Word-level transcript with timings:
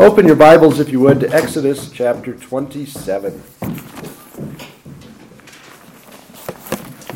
Open 0.00 0.26
your 0.26 0.34
Bibles, 0.34 0.80
if 0.80 0.88
you 0.88 0.98
would, 1.00 1.20
to 1.20 1.28
Exodus 1.28 1.90
chapter 1.90 2.32
27. 2.32 3.42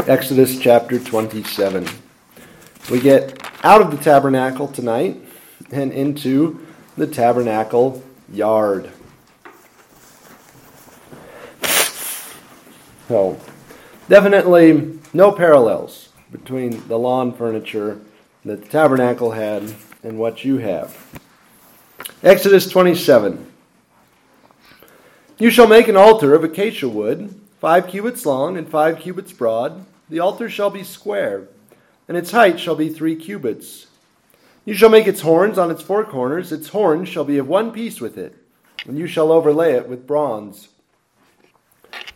Exodus 0.06 0.58
chapter 0.58 0.98
27. 0.98 1.88
We 2.90 3.00
get 3.00 3.42
out 3.64 3.80
of 3.80 3.90
the 3.90 3.96
tabernacle 3.96 4.68
tonight 4.68 5.18
and 5.70 5.92
into 5.92 6.60
the 6.98 7.06
tabernacle 7.06 8.04
yard. 8.30 8.90
So, 13.08 13.40
definitely 14.10 14.98
no 15.14 15.32
parallels 15.32 16.10
between 16.30 16.86
the 16.88 16.98
lawn 16.98 17.32
furniture 17.32 17.98
that 18.44 18.62
the 18.62 18.68
tabernacle 18.68 19.30
had 19.30 19.74
and 20.02 20.18
what 20.18 20.44
you 20.44 20.58
have. 20.58 21.23
Exodus 22.24 22.66
27. 22.70 23.52
You 25.36 25.50
shall 25.50 25.66
make 25.66 25.88
an 25.88 25.96
altar 25.96 26.34
of 26.34 26.42
acacia 26.42 26.88
wood, 26.88 27.38
five 27.60 27.86
cubits 27.86 28.24
long 28.24 28.56
and 28.56 28.66
five 28.66 28.98
cubits 28.98 29.30
broad. 29.30 29.84
The 30.08 30.20
altar 30.20 30.48
shall 30.48 30.70
be 30.70 30.84
square, 30.84 31.48
and 32.08 32.16
its 32.16 32.30
height 32.30 32.58
shall 32.58 32.76
be 32.76 32.88
three 32.88 33.14
cubits. 33.14 33.88
You 34.64 34.72
shall 34.72 34.88
make 34.88 35.06
its 35.06 35.20
horns 35.20 35.58
on 35.58 35.70
its 35.70 35.82
four 35.82 36.02
corners. 36.02 36.50
Its 36.50 36.68
horns 36.68 37.10
shall 37.10 37.24
be 37.24 37.36
of 37.36 37.46
one 37.46 37.72
piece 37.72 38.00
with 38.00 38.16
it, 38.16 38.34
and 38.86 38.98
you 38.98 39.06
shall 39.06 39.30
overlay 39.30 39.74
it 39.74 39.86
with 39.86 40.06
bronze. 40.06 40.68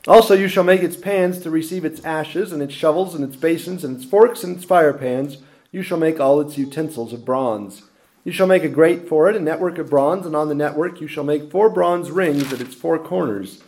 Also, 0.06 0.33
you 0.33 0.48
shall 0.48 0.65
make 0.65 0.83
its 0.83 0.97
pans 0.97 1.39
to 1.41 1.51
receive 1.51 1.84
its 1.84 2.03
ashes, 2.03 2.51
and 2.51 2.62
its 2.62 2.73
shovels, 2.73 3.15
and 3.15 3.23
its 3.23 3.37
basins, 3.37 3.84
and 3.84 3.98
its 3.98 4.06
forks, 4.06 4.43
and 4.43 4.56
its 4.56 4.65
fire 4.65 4.95
pans. 4.95 5.37
You 5.70 5.83
shall 5.83 5.98
make 5.98 6.19
all 6.19 6.41
its 6.41 6.56
utensils 6.56 7.12
of 7.12 7.27
bronze. 7.27 7.83
You 8.29 8.33
shall 8.33 8.47
make 8.47 8.63
a 8.63 8.69
grate 8.69 9.09
for 9.09 9.31
it, 9.31 9.37
a 9.37 9.41
network 9.41 9.79
of 9.79 9.89
bronze, 9.89 10.27
and 10.27 10.37
on 10.37 10.51
the 10.51 10.55
network 10.55 11.01
you 11.01 11.09
shall 11.09 11.25
make 11.25 11.51
four 11.51 11.71
bronze 11.71 12.11
rings 12.11 12.53
at 12.53 12.61
its 12.61 12.75
four 12.75 12.99
corners. 12.99 13.63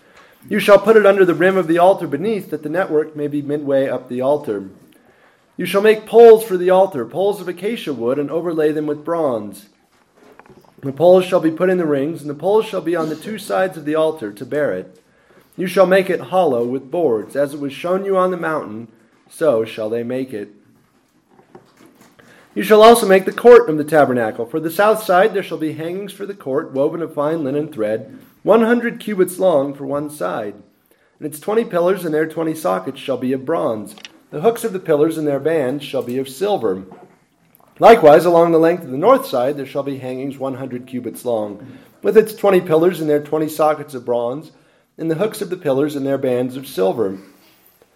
You 0.50 0.58
shall 0.58 0.78
put 0.78 0.98
it 0.98 1.06
under 1.06 1.24
the 1.24 1.32
rim 1.32 1.56
of 1.56 1.66
the 1.66 1.78
altar 1.78 2.06
beneath, 2.06 2.50
that 2.50 2.62
the 2.62 2.68
network 2.68 3.16
may 3.16 3.26
be 3.26 3.40
midway 3.40 3.88
up 3.88 4.10
the 4.10 4.20
altar. 4.20 4.68
You 5.56 5.64
shall 5.64 5.80
make 5.80 6.04
poles 6.04 6.44
for 6.44 6.58
the 6.58 6.68
altar, 6.68 7.06
poles 7.06 7.40
of 7.40 7.48
acacia 7.48 7.94
wood, 7.94 8.18
and 8.18 8.30
overlay 8.30 8.70
them 8.70 8.86
with 8.86 9.02
bronze. 9.02 9.70
The 10.80 10.92
poles 10.92 11.24
shall 11.24 11.40
be 11.40 11.50
put 11.50 11.70
in 11.70 11.78
the 11.78 11.86
rings, 11.86 12.20
and 12.20 12.28
the 12.28 12.34
poles 12.34 12.66
shall 12.66 12.82
be 12.82 12.94
on 12.94 13.08
the 13.08 13.16
two 13.16 13.38
sides 13.38 13.78
of 13.78 13.86
the 13.86 13.94
altar 13.94 14.30
to 14.30 14.44
bear 14.44 14.74
it. 14.74 15.02
You 15.56 15.68
shall 15.68 15.86
make 15.86 16.10
it 16.10 16.20
hollow 16.20 16.66
with 16.66 16.90
boards, 16.90 17.34
as 17.34 17.54
it 17.54 17.60
was 17.60 17.72
shown 17.72 18.04
you 18.04 18.18
on 18.18 18.30
the 18.30 18.36
mountain, 18.36 18.88
so 19.26 19.64
shall 19.64 19.88
they 19.88 20.02
make 20.02 20.34
it. 20.34 20.59
You 22.52 22.64
shall 22.64 22.82
also 22.82 23.06
make 23.06 23.26
the 23.26 23.32
court 23.32 23.68
of 23.70 23.78
the 23.78 23.84
tabernacle. 23.84 24.44
For 24.44 24.58
the 24.58 24.70
south 24.70 25.04
side 25.04 25.34
there 25.34 25.42
shall 25.42 25.58
be 25.58 25.72
hangings 25.72 26.12
for 26.12 26.26
the 26.26 26.34
court, 26.34 26.72
woven 26.72 27.00
of 27.00 27.14
fine 27.14 27.44
linen 27.44 27.72
thread, 27.72 28.18
one 28.42 28.62
hundred 28.62 28.98
cubits 28.98 29.38
long 29.38 29.72
for 29.72 29.86
one 29.86 30.10
side. 30.10 30.54
And 31.18 31.26
its 31.26 31.38
twenty 31.38 31.64
pillars 31.64 32.04
and 32.04 32.12
their 32.12 32.26
twenty 32.26 32.54
sockets 32.54 32.98
shall 32.98 33.18
be 33.18 33.32
of 33.32 33.44
bronze. 33.44 33.94
The 34.30 34.40
hooks 34.40 34.64
of 34.64 34.72
the 34.72 34.80
pillars 34.80 35.16
and 35.16 35.26
their 35.26 35.40
bands 35.40 35.84
shall 35.84 36.02
be 36.02 36.18
of 36.18 36.28
silver. 36.28 36.84
Likewise, 37.78 38.24
along 38.24 38.52
the 38.52 38.58
length 38.58 38.84
of 38.84 38.90
the 38.90 38.98
north 38.98 39.26
side 39.26 39.56
there 39.56 39.66
shall 39.66 39.84
be 39.84 39.98
hangings 39.98 40.36
one 40.36 40.54
hundred 40.54 40.86
cubits 40.86 41.24
long, 41.24 41.78
with 42.02 42.16
its 42.16 42.34
twenty 42.34 42.60
pillars 42.60 43.00
and 43.00 43.08
their 43.08 43.22
twenty 43.22 43.48
sockets 43.48 43.94
of 43.94 44.04
bronze, 44.04 44.50
and 44.98 45.08
the 45.08 45.14
hooks 45.14 45.40
of 45.40 45.50
the 45.50 45.56
pillars 45.56 45.94
and 45.94 46.04
their 46.04 46.18
bands 46.18 46.56
of 46.56 46.66
silver. 46.66 47.18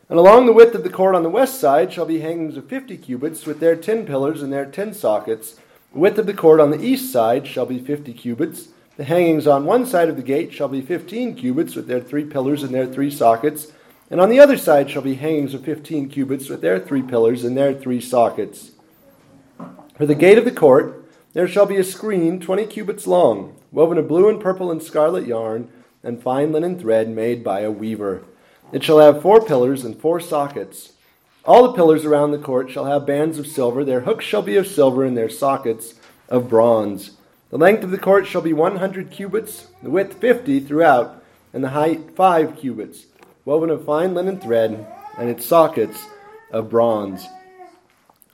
And 0.08 0.18
along 0.18 0.46
the 0.46 0.52
width 0.52 0.74
of 0.74 0.82
the 0.82 0.90
court 0.90 1.14
on 1.14 1.22
the 1.22 1.30
west 1.30 1.58
side 1.58 1.92
shall 1.92 2.04
be 2.04 2.20
hangings 2.20 2.56
of 2.56 2.68
fifty 2.68 2.96
cubits, 2.96 3.46
with 3.46 3.60
their 3.60 3.74
ten 3.74 4.04
pillars 4.04 4.42
and 4.42 4.52
their 4.52 4.66
ten 4.66 4.92
sockets. 4.92 5.54
The 5.92 5.98
width 5.98 6.18
of 6.18 6.26
the 6.26 6.34
court 6.34 6.60
on 6.60 6.70
the 6.70 6.82
east 6.82 7.10
side 7.10 7.46
shall 7.46 7.66
be 7.66 7.78
fifty 7.78 8.12
cubits. 8.12 8.68
The 8.96 9.04
hangings 9.04 9.46
on 9.46 9.64
one 9.64 9.86
side 9.86 10.08
of 10.08 10.16
the 10.16 10.22
gate 10.22 10.52
shall 10.52 10.68
be 10.68 10.82
fifteen 10.82 11.34
cubits, 11.34 11.74
with 11.74 11.86
their 11.86 12.00
three 12.00 12.24
pillars 12.24 12.62
and 12.62 12.74
their 12.74 12.86
three 12.86 13.10
sockets. 13.10 13.72
And 14.10 14.20
on 14.20 14.28
the 14.28 14.38
other 14.38 14.58
side 14.58 14.90
shall 14.90 15.02
be 15.02 15.14
hangings 15.14 15.54
of 15.54 15.64
fifteen 15.64 16.08
cubits, 16.08 16.50
with 16.50 16.60
their 16.60 16.78
three 16.78 17.02
pillars 17.02 17.42
and 17.42 17.56
their 17.56 17.72
three 17.72 18.00
sockets. 18.00 18.72
For 19.96 20.04
the 20.04 20.14
gate 20.14 20.38
of 20.38 20.44
the 20.44 20.52
court 20.52 21.02
there 21.32 21.48
shall 21.48 21.66
be 21.66 21.78
a 21.78 21.84
screen 21.84 22.38
twenty 22.40 22.66
cubits 22.66 23.06
long, 23.06 23.56
woven 23.72 23.96
of 23.96 24.06
blue 24.06 24.28
and 24.28 24.40
purple 24.40 24.70
and 24.70 24.82
scarlet 24.82 25.26
yarn, 25.26 25.70
and 26.02 26.22
fine 26.22 26.52
linen 26.52 26.78
thread 26.78 27.08
made 27.08 27.42
by 27.42 27.60
a 27.60 27.70
weaver. 27.70 28.22
It 28.72 28.82
shall 28.82 28.98
have 28.98 29.22
four 29.22 29.44
pillars 29.44 29.84
and 29.84 29.98
four 30.00 30.20
sockets. 30.20 30.92
All 31.44 31.62
the 31.62 31.74
pillars 31.74 32.04
around 32.04 32.30
the 32.30 32.38
court 32.38 32.70
shall 32.70 32.86
have 32.86 33.06
bands 33.06 33.38
of 33.38 33.46
silver. 33.46 33.84
Their 33.84 34.00
hooks 34.00 34.24
shall 34.24 34.42
be 34.42 34.56
of 34.56 34.66
silver, 34.66 35.04
and 35.04 35.16
their 35.16 35.28
sockets 35.28 35.94
of 36.28 36.48
bronze. 36.48 37.12
The 37.50 37.58
length 37.58 37.84
of 37.84 37.90
the 37.90 37.98
court 37.98 38.26
shall 38.26 38.40
be 38.40 38.52
one 38.52 38.76
hundred 38.76 39.10
cubits, 39.10 39.68
the 39.82 39.90
width 39.90 40.14
fifty 40.14 40.58
throughout, 40.58 41.22
and 41.52 41.62
the 41.62 41.68
height 41.68 42.16
five 42.16 42.56
cubits, 42.56 43.06
woven 43.44 43.70
of 43.70 43.84
fine 43.84 44.14
linen 44.14 44.40
thread, 44.40 44.86
and 45.16 45.28
its 45.28 45.46
sockets 45.46 46.06
of 46.50 46.70
bronze. 46.70 47.28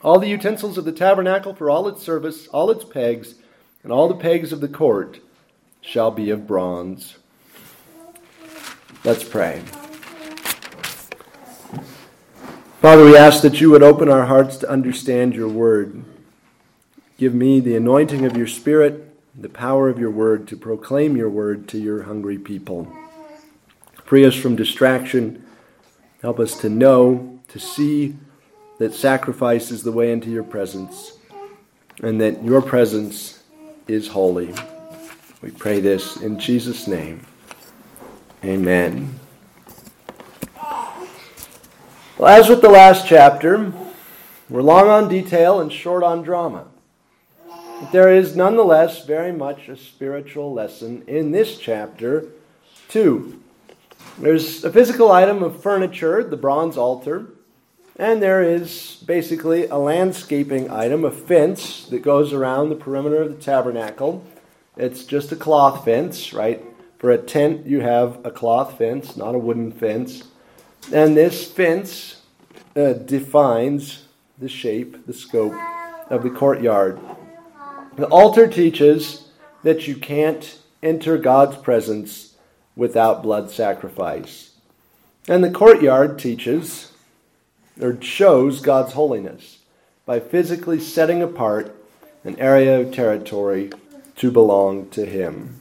All 0.03 0.19
the 0.19 0.29
utensils 0.29 0.79
of 0.79 0.87
the 0.87 0.93
tabernacle 0.93 1.55
for 1.55 1.69
all 1.69 1.87
its 1.89 2.03
service, 2.03 2.49
all 2.49 2.71
its 2.71 2.85
pegs, 2.85 3.35
and 3.83 3.93
all 3.93 4.09
the 4.09 4.15
pegs 4.15 4.53
of 4.53 4.63
the 4.63 4.69
court 4.69 5.21
shall 5.83 6.11
be 6.11 6.31
of 6.31 6.47
bronze. 6.47 7.19
Let's 9.05 9.25
pray. 9.25 9.63
Father, 12.81 13.05
we 13.05 13.15
ask 13.15 13.43
that 13.43 13.61
you 13.61 13.71
would 13.71 13.83
open 13.83 14.09
our 14.09 14.25
hearts 14.25 14.57
to 14.57 14.71
understand 14.71 15.35
your 15.35 15.49
word. 15.49 16.03
Give 17.19 17.35
me 17.35 17.61
the 17.61 17.77
anointing 17.77 18.25
of 18.25 18.39
your 18.39 18.47
Spirit, 18.47 19.15
the 19.39 19.51
power 19.51 19.91
of 19.91 19.99
your 19.99 20.11
word 20.11 20.49
to 20.49 20.57
proclaim 20.57 21.15
your 21.15 21.29
word 21.29 21.69
to 21.69 21.79
your 21.79 22.05
hungry 22.05 22.39
people. 22.39 22.91
Free 24.07 24.25
us 24.25 24.35
from 24.35 24.57
distraction. 24.57 25.45
Help 26.23 26.41
us 26.41 26.59
to 26.63 26.71
know, 26.71 27.41
to 27.49 27.61
see 27.61 28.17
that 28.79 28.95
sacrifice 28.95 29.71
is 29.71 29.83
the 29.83 29.93
way 29.93 30.11
into 30.11 30.31
your 30.31 30.43
presence, 30.43 31.19
and 32.03 32.19
that 32.19 32.43
your 32.43 32.63
presence 32.63 33.43
is 33.89 34.09
holy. 34.09 34.55
We 35.43 35.51
pray 35.51 35.81
this 35.81 36.17
in 36.17 36.39
Jesus' 36.39 36.87
name. 36.87 37.27
Amen. 38.43 39.20
Well, 42.21 42.39
as 42.39 42.51
with 42.51 42.61
the 42.61 42.69
last 42.69 43.07
chapter, 43.07 43.73
we're 44.51 44.61
long 44.61 44.89
on 44.89 45.09
detail 45.09 45.59
and 45.59 45.73
short 45.73 46.03
on 46.03 46.21
drama. 46.21 46.67
But 47.49 47.93
there 47.93 48.15
is 48.15 48.37
nonetheless 48.37 49.07
very 49.07 49.33
much 49.33 49.71
a 49.71 49.77
spiritual 49.79 50.53
lesson 50.53 51.03
in 51.07 51.33
this 51.33 51.57
chapter, 51.57 52.27
too. 52.91 53.43
There's 54.19 54.63
a 54.65 54.71
physical 54.71 55.11
item 55.11 55.43
of 55.43 55.63
furniture, 55.63 56.23
the 56.23 56.37
bronze 56.37 56.77
altar, 56.77 57.29
and 57.97 58.23
there 58.23 58.43
is 58.43 59.03
basically 59.07 59.65
a 59.69 59.79
landscaping 59.79 60.71
item, 60.71 61.07
a 61.07 61.11
fence 61.11 61.87
that 61.87 62.03
goes 62.03 62.35
around 62.35 62.69
the 62.69 62.77
perimeter 62.77 63.23
of 63.23 63.35
the 63.35 63.43
tabernacle. 63.43 64.23
It's 64.77 65.07
just 65.07 65.33
a 65.33 65.37
cloth 65.37 65.87
fence, 65.87 66.35
right? 66.35 66.63
For 66.99 67.11
a 67.13 67.17
tent, 67.17 67.65
you 67.65 67.81
have 67.81 68.21
a 68.27 68.31
cloth 68.31 68.77
fence, 68.77 69.17
not 69.17 69.35
a 69.35 69.39
wooden 69.39 69.73
fence. 69.73 70.25
And 70.93 71.17
this 71.17 71.51
fence 71.51 72.23
uh, 72.75 72.95
defines 72.95 74.05
the 74.39 74.49
shape, 74.49 75.07
the 75.07 75.13
scope 75.13 75.55
of 76.09 76.23
the 76.23 76.31
courtyard. 76.31 76.99
The 77.97 78.07
altar 78.07 78.49
teaches 78.49 79.29
that 79.63 79.87
you 79.87 79.97
can't 79.97 80.59
enter 80.83 81.19
God's 81.19 81.57
presence 81.57 82.37
without 82.75 83.23
blood 83.23 83.51
sacrifice. 83.51 84.53
And 85.29 85.45
the 85.45 85.51
courtyard 85.51 86.19
teaches 86.19 86.93
or 87.81 88.01
shows 88.03 88.61
God's 88.61 88.95
holiness 88.95 89.59
by 90.07 90.19
physically 90.19 90.81
setting 90.81 91.23
apart 91.23 91.77
an 92.25 92.39
area 92.39 92.81
of 92.81 92.93
territory 92.93 93.71
to 94.17 94.31
belong 94.31 94.89
to 94.91 95.05
Him. 95.05 95.60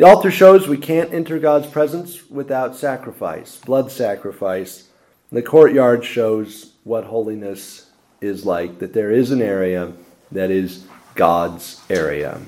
The 0.00 0.06
altar 0.06 0.30
shows 0.30 0.66
we 0.66 0.78
can't 0.78 1.12
enter 1.12 1.38
God's 1.38 1.66
presence 1.66 2.30
without 2.30 2.74
sacrifice, 2.74 3.56
blood 3.56 3.92
sacrifice. 3.92 4.88
The 5.30 5.42
courtyard 5.42 6.06
shows 6.06 6.72
what 6.84 7.04
holiness 7.04 7.90
is 8.22 8.46
like, 8.46 8.78
that 8.78 8.94
there 8.94 9.10
is 9.10 9.30
an 9.30 9.42
area 9.42 9.92
that 10.32 10.50
is 10.50 10.86
God's 11.14 11.82
area. 11.90 12.40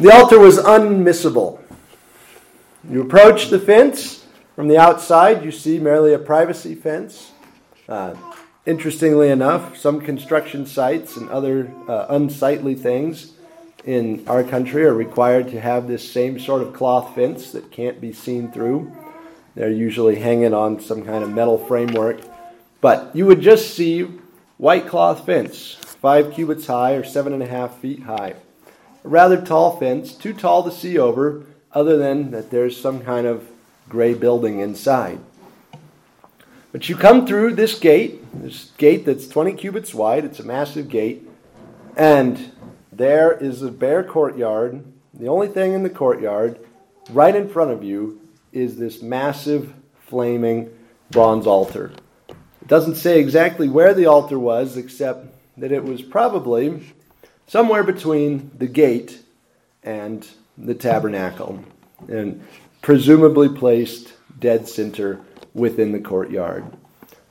The 0.00 0.12
altar 0.14 0.38
was 0.38 0.56
unmissable. 0.56 1.60
You 2.88 3.02
approach 3.02 3.50
the 3.50 3.58
fence 3.58 4.24
from 4.54 4.66
the 4.66 4.78
outside, 4.78 5.44
you 5.44 5.52
see 5.52 5.78
merely 5.78 6.14
a 6.14 6.18
privacy 6.18 6.74
fence. 6.74 7.32
Uh, 7.86 8.14
interestingly 8.64 9.28
enough, 9.28 9.76
some 9.76 10.00
construction 10.00 10.64
sites 10.64 11.18
and 11.18 11.28
other 11.28 11.70
uh, 11.86 12.06
unsightly 12.08 12.74
things 12.74 13.34
in 13.86 14.24
our 14.26 14.42
country 14.42 14.84
are 14.84 14.92
required 14.92 15.48
to 15.48 15.60
have 15.60 15.86
this 15.86 16.10
same 16.10 16.40
sort 16.40 16.60
of 16.60 16.74
cloth 16.74 17.14
fence 17.14 17.52
that 17.52 17.70
can't 17.70 18.00
be 18.00 18.12
seen 18.12 18.50
through. 18.50 18.92
They're 19.54 19.70
usually 19.70 20.16
hanging 20.16 20.52
on 20.52 20.80
some 20.80 21.04
kind 21.04 21.22
of 21.22 21.30
metal 21.30 21.56
framework. 21.56 22.20
But 22.80 23.14
you 23.14 23.26
would 23.26 23.40
just 23.40 23.74
see 23.74 24.02
white 24.58 24.88
cloth 24.88 25.24
fence, 25.24 25.74
five 25.74 26.34
cubits 26.34 26.66
high 26.66 26.94
or 26.94 27.04
seven 27.04 27.32
and 27.32 27.42
a 27.42 27.46
half 27.46 27.78
feet 27.78 28.02
high. 28.02 28.34
a 29.04 29.08
rather 29.08 29.40
tall 29.40 29.78
fence, 29.78 30.12
too 30.12 30.34
tall 30.34 30.64
to 30.64 30.70
see 30.70 30.98
over, 30.98 31.44
other 31.72 31.96
than 31.96 32.32
that 32.32 32.50
there's 32.50 32.78
some 32.78 33.00
kind 33.00 33.26
of 33.26 33.48
gray 33.88 34.14
building 34.14 34.58
inside. 34.60 35.20
But 36.72 36.88
you 36.88 36.96
come 36.96 37.26
through 37.26 37.54
this 37.54 37.78
gate, 37.78 38.20
this 38.34 38.72
gate 38.76 39.06
that's 39.06 39.28
20 39.28 39.52
cubits 39.54 39.94
wide, 39.94 40.24
it's 40.24 40.40
a 40.40 40.44
massive 40.44 40.88
gate, 40.88 41.26
and 41.96 42.52
there 42.96 43.32
is 43.32 43.62
a 43.62 43.70
bare 43.70 44.02
courtyard. 44.02 44.84
The 45.12 45.28
only 45.28 45.48
thing 45.48 45.74
in 45.74 45.82
the 45.82 45.90
courtyard, 45.90 46.58
right 47.10 47.34
in 47.34 47.48
front 47.48 47.70
of 47.70 47.84
you, 47.84 48.20
is 48.52 48.78
this 48.78 49.02
massive 49.02 49.74
flaming 50.06 50.70
bronze 51.10 51.46
altar. 51.46 51.92
It 52.28 52.68
doesn't 52.68 52.96
say 52.96 53.20
exactly 53.20 53.68
where 53.68 53.92
the 53.92 54.06
altar 54.06 54.38
was, 54.38 54.76
except 54.76 55.26
that 55.58 55.72
it 55.72 55.84
was 55.84 56.00
probably 56.00 56.94
somewhere 57.46 57.82
between 57.82 58.50
the 58.56 58.66
gate 58.66 59.22
and 59.82 60.26
the 60.56 60.74
tabernacle, 60.74 61.62
and 62.08 62.42
presumably 62.80 63.48
placed 63.48 64.14
dead 64.38 64.68
center 64.68 65.20
within 65.54 65.92
the 65.92 66.00
courtyard. 66.00 66.64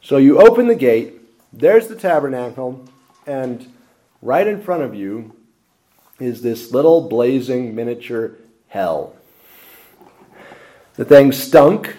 So 0.01 0.17
you 0.17 0.39
open 0.39 0.67
the 0.67 0.75
gate, 0.75 1.13
there's 1.51 1.87
the 1.87 1.95
tabernacle, 1.95 2.85
and 3.25 3.73
right 4.21 4.47
in 4.47 4.61
front 4.61 4.83
of 4.83 4.93
you 4.93 5.35
is 6.19 6.41
this 6.41 6.71
little 6.71 7.07
blazing 7.07 7.75
miniature 7.75 8.35
hell. 8.67 9.15
The 10.95 11.05
thing 11.05 11.31
stunk. 11.31 11.97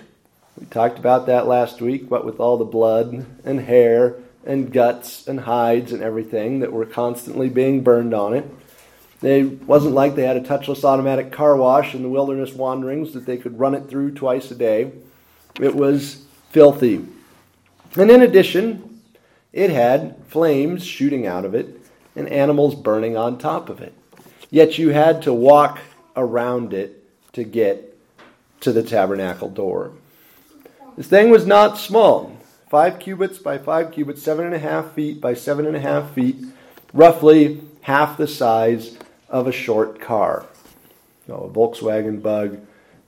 We 0.59 0.67
talked 0.67 0.99
about 0.99 1.27
that 1.27 1.47
last 1.47 1.83
week, 1.83 2.11
what 2.11 2.25
with 2.25 2.41
all 2.41 2.57
the 2.57 2.65
blood 2.65 3.27
and 3.45 3.61
hair 3.61 4.17
and 4.47 4.73
guts 4.73 5.27
and 5.27 5.41
hides 5.41 5.93
and 5.93 6.03
everything 6.03 6.61
that 6.61 6.73
were 6.73 6.87
constantly 6.87 7.51
being 7.51 7.83
burned 7.83 8.15
on 8.15 8.33
it. 8.33 8.49
It 9.23 9.63
wasn't 9.63 9.95
like 9.95 10.15
they 10.15 10.27
had 10.27 10.37
a 10.37 10.41
touchless 10.41 10.85
automatic 10.85 11.33
car 11.33 11.57
wash 11.57 11.95
in 11.95 12.03
the 12.03 12.09
wilderness 12.09 12.53
wanderings 12.55 13.13
that 13.15 13.27
they 13.27 13.37
could 13.37 13.59
run 13.59 13.75
it 13.75 13.89
through 13.89 14.15
twice 14.15 14.51
a 14.51 14.55
day. 14.55 14.93
It 15.61 15.75
was 15.75 16.25
filthy. 16.51 17.05
And 17.97 18.11
in 18.11 18.23
addition, 18.23 19.01
it 19.53 19.71
had 19.71 20.17
flames 20.29 20.85
shooting 20.85 21.27
out 21.27 21.45
of 21.45 21.55
it 21.55 21.81
and 22.15 22.29
animals 22.29 22.75
burning 22.75 23.17
on 23.17 23.39
top 23.39 23.69
of 23.69 23.81
it. 23.81 23.95
Yet 24.51 24.79
you 24.79 24.91
had 24.91 25.23
to 25.23 25.33
walk 25.33 25.81
around 26.17 26.73
it 26.73 27.03
to 27.33 27.45
get 27.45 27.97
to 28.61 28.73
the 28.73 28.83
tabernacle 28.83 29.51
door. 29.51 29.93
This 30.97 31.09
thing 31.09 31.31
was 31.31 31.47
not 31.47 31.79
small. 31.79 32.37
Five 32.71 32.99
cubits 32.99 33.39
by 33.39 33.59
five 33.59 33.93
cubits, 33.93 34.23
seven 34.23 34.47
and 34.47 34.55
a 34.55 34.59
half 34.59 34.93
feet 34.93 35.21
by 35.21 35.35
seven 35.35 35.67
and 35.67 35.77
a 35.77 35.81
half 35.81 36.13
feet, 36.13 36.37
roughly 36.93 37.61
half 37.83 38.17
the 38.17 38.27
size 38.27 38.97
of 39.29 39.47
a 39.47 39.53
short 39.53 40.01
car. 40.01 40.47
You 41.29 41.35
know, 41.35 41.41
a 41.41 41.49
Volkswagen 41.49 42.23
bug, 42.23 42.59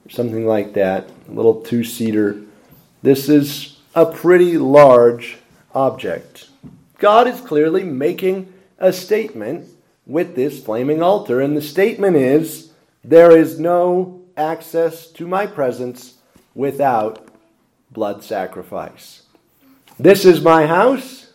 something 0.09 0.45
like 0.45 0.73
that, 0.73 1.09
a 1.27 1.31
little 1.31 1.61
two 1.61 1.83
seater. 1.83 2.41
This 3.01 3.27
is 3.27 3.77
a 3.95 4.05
pretty 4.05 4.57
large 4.57 5.37
object. 5.73 6.49
God 6.99 7.27
is 7.27 7.41
clearly 7.41 7.83
making 7.83 8.53
a 8.77 8.93
statement 8.93 9.67
with 10.09 10.35
this 10.35 10.61
flaming 10.61 11.03
altar, 11.03 11.39
and 11.39 11.55
the 11.55 11.61
statement 11.61 12.17
is 12.17 12.71
there 13.03 13.37
is 13.37 13.59
no 13.59 14.21
access 14.35 15.07
to 15.07 15.27
my 15.27 15.45
presence 15.45 16.15
without 16.55 17.29
blood 17.91 18.23
sacrifice. 18.23 19.21
This 19.99 20.25
is 20.25 20.41
my 20.41 20.65
house. 20.65 21.31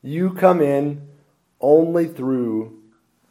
You 0.00 0.30
come 0.30 0.62
in 0.62 1.08
only 1.60 2.06
through 2.06 2.80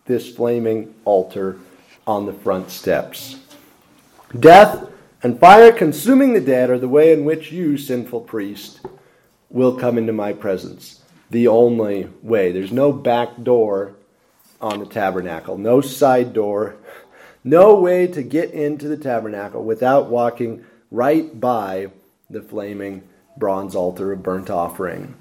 this 0.06 0.30
flaming 0.30 0.94
altar 1.06 1.58
on 2.06 2.26
the 2.26 2.34
front 2.34 2.70
steps. 2.70 3.40
Death 4.38 4.90
and 5.24 5.40
fire 5.40 5.72
consuming 5.72 6.34
the 6.34 6.42
dead 6.42 6.70
are 6.70 6.78
the 6.78 6.90
way 6.90 7.14
in 7.14 7.24
which 7.24 7.54
you, 7.54 7.78
sinful 7.78 8.22
priest, 8.22 8.82
will 9.50 9.78
come 9.78 9.98
into 9.98 10.12
my 10.12 10.34
presence. 10.34 11.02
The 11.30 11.48
only 11.48 12.10
way. 12.22 12.52
There's 12.52 12.74
no 12.74 12.92
back 12.92 13.42
door 13.42 13.96
on 14.62 14.80
the 14.80 14.86
tabernacle, 14.86 15.58
no 15.58 15.82
side 15.82 16.34
door, 16.34 16.76
no 17.44 17.76
way 17.76 18.08
to 18.08 18.24
get 18.24 18.52
into 18.52 18.88
the 18.88 18.98
tabernacle 18.98 19.64
without 19.64 20.08
walking 20.08 20.66
right 20.90 21.40
by 21.40 21.88
the 22.30 22.42
flaming 22.42 23.04
bronze 23.38 23.76
altar 23.76 24.12
of 24.12 24.24
burnt 24.24 24.50
offering. 24.50 25.16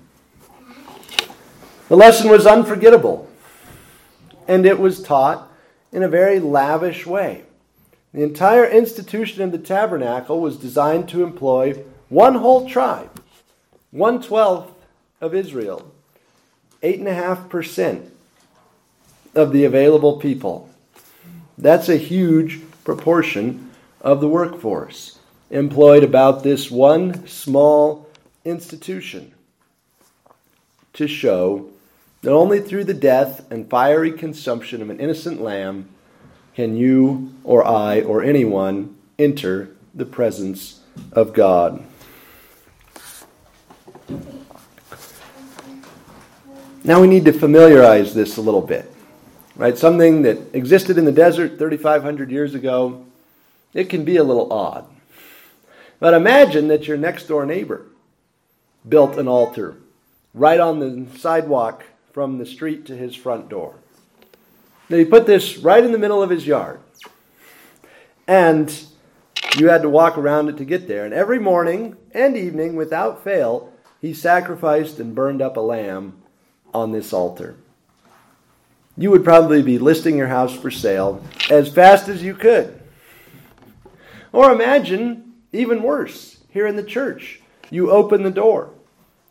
The 1.88 1.96
lesson 1.96 2.30
was 2.30 2.46
unforgettable, 2.46 3.28
and 4.48 4.64
it 4.64 4.78
was 4.78 5.02
taught 5.02 5.50
in 5.92 6.02
a 6.02 6.08
very 6.08 6.40
lavish 6.40 7.06
way. 7.06 7.44
The 8.14 8.22
entire 8.22 8.64
institution 8.64 9.42
of 9.42 9.52
the 9.52 9.58
tabernacle 9.58 10.40
was 10.40 10.56
designed 10.56 11.08
to 11.10 11.24
employ 11.24 11.84
one 12.08 12.36
whole 12.36 12.68
tribe, 12.68 13.20
one 13.90 14.22
twelfth 14.22 14.72
of 15.20 15.34
Israel, 15.34 15.92
eight 16.82 17.00
and 17.00 17.08
a 17.08 17.14
half 17.14 17.48
percent 17.48 18.13
of 19.34 19.52
the 19.52 19.64
available 19.64 20.18
people. 20.18 20.68
That's 21.58 21.88
a 21.88 21.96
huge 21.96 22.60
proportion 22.84 23.70
of 24.00 24.20
the 24.20 24.28
workforce 24.28 25.18
employed 25.50 26.02
about 26.02 26.42
this 26.42 26.70
one 26.70 27.26
small 27.26 28.08
institution 28.44 29.32
to 30.94 31.06
show 31.06 31.68
that 32.22 32.32
only 32.32 32.60
through 32.60 32.84
the 32.84 32.94
death 32.94 33.50
and 33.50 33.68
fiery 33.68 34.12
consumption 34.12 34.80
of 34.80 34.90
an 34.90 34.98
innocent 34.98 35.40
lamb 35.40 35.88
can 36.54 36.76
you 36.76 37.34
or 37.44 37.66
I 37.66 38.00
or 38.00 38.22
anyone 38.22 38.96
enter 39.18 39.74
the 39.94 40.06
presence 40.06 40.80
of 41.12 41.32
God. 41.32 41.84
Now 46.82 47.00
we 47.00 47.06
need 47.06 47.24
to 47.24 47.32
familiarize 47.32 48.14
this 48.14 48.36
a 48.36 48.40
little 48.40 48.60
bit. 48.60 48.93
Right? 49.56 49.78
Something 49.78 50.22
that 50.22 50.54
existed 50.54 50.98
in 50.98 51.04
the 51.04 51.12
desert 51.12 51.58
3500 51.58 52.30
years 52.30 52.54
ago, 52.54 53.04
it 53.72 53.88
can 53.88 54.04
be 54.04 54.16
a 54.16 54.24
little 54.24 54.52
odd. 54.52 54.86
But 56.00 56.14
imagine 56.14 56.68
that 56.68 56.88
your 56.88 56.96
next 56.96 57.28
door 57.28 57.46
neighbor 57.46 57.86
built 58.88 59.16
an 59.16 59.28
altar 59.28 59.76
right 60.34 60.58
on 60.58 60.80
the 60.80 61.18
sidewalk 61.18 61.84
from 62.12 62.38
the 62.38 62.46
street 62.46 62.86
to 62.86 62.96
his 62.96 63.14
front 63.14 63.48
door. 63.48 63.76
Now, 64.88 64.98
he 64.98 65.04
put 65.04 65.26
this 65.26 65.56
right 65.58 65.82
in 65.82 65.92
the 65.92 65.98
middle 65.98 66.22
of 66.22 66.30
his 66.30 66.46
yard. 66.46 66.80
And 68.26 68.84
you 69.56 69.68
had 69.68 69.82
to 69.82 69.88
walk 69.88 70.18
around 70.18 70.48
it 70.48 70.56
to 70.58 70.64
get 70.64 70.88
there. 70.88 71.04
And 71.04 71.14
every 71.14 71.38
morning 71.38 71.96
and 72.12 72.36
evening, 72.36 72.76
without 72.76 73.24
fail, 73.24 73.72
he 74.00 74.12
sacrificed 74.12 74.98
and 74.98 75.14
burned 75.14 75.40
up 75.40 75.56
a 75.56 75.60
lamb 75.60 76.20
on 76.74 76.92
this 76.92 77.12
altar. 77.12 77.56
You 78.96 79.10
would 79.10 79.24
probably 79.24 79.62
be 79.62 79.78
listing 79.78 80.16
your 80.16 80.28
house 80.28 80.56
for 80.56 80.70
sale 80.70 81.22
as 81.50 81.68
fast 81.68 82.08
as 82.08 82.22
you 82.22 82.34
could. 82.34 82.80
Or 84.32 84.52
imagine, 84.52 85.34
even 85.52 85.82
worse, 85.82 86.38
here 86.50 86.66
in 86.66 86.76
the 86.76 86.82
church, 86.82 87.40
you 87.70 87.90
open 87.90 88.22
the 88.22 88.30
door 88.30 88.70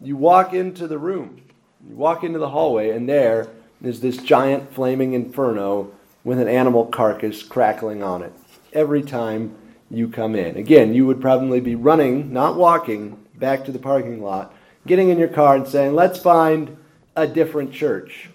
you 0.03 0.17
walk 0.17 0.53
into 0.53 0.86
the 0.86 0.98
room, 0.98 1.41
you 1.88 1.96
walk 1.96 2.24
into 2.24 2.38
the 2.38 2.50
hallway, 2.50 2.89
and 2.89 3.08
there 3.08 3.48
is 3.82 4.01
this 4.01 4.17
giant 4.17 4.74
flaming 4.74 5.13
inferno 5.13 5.91
with 6.24 6.39
an 6.39 6.48
animal 6.48 6.86
carcass 6.86 7.41
crackling 7.41 8.03
on 8.03 8.22
it 8.22 8.34
every 8.74 9.01
time 9.01 9.55
you 9.89 10.08
come 10.08 10.36
in. 10.36 10.58
Again, 10.58 10.93
you 10.93 11.05
would 11.05 11.22
probably 11.22 11.62
be 11.62 11.75
running, 11.75 12.34
not 12.34 12.58
walking, 12.58 13.17
back 13.36 13.63
to 13.65 13.72
the 13.72 13.79
parking 13.79 14.22
lot, 14.22 14.53
getting 14.86 15.10
in 15.10 15.17
your 15.17 15.27
car 15.29 15.55
and 15.55 15.67
saying, 15.67 15.93
Let's 15.93 16.20
find 16.20 16.77
a 17.15 17.27
different 17.27 17.72
church. 17.72 18.29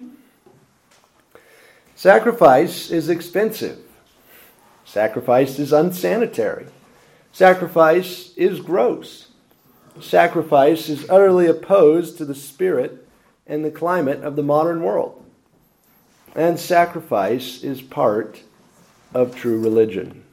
Sacrifice 1.99 2.91
is 2.91 3.11
expensive. 3.11 3.79
Sacrifice 4.87 5.59
is 5.59 5.73
unsanitary. 5.73 6.67
Sacrifice 7.33 8.33
is 8.37 8.61
gross 8.61 9.29
sacrifice 10.01 10.89
is 10.89 11.09
utterly 11.11 11.47
opposed 11.47 12.19
to 12.19 12.25
the 12.25 12.35
spirit 12.35 13.07
and 13.47 13.65
the 13.65 13.71
climate 13.71 14.23
of 14.23 14.37
the 14.37 14.43
modern 14.43 14.83
world. 14.83 15.25
And 16.35 16.59
sacrifice 16.59 17.63
is 17.63 17.81
part 17.83 18.43
of 19.15 19.35
true 19.35 19.61
religion. 19.61 20.25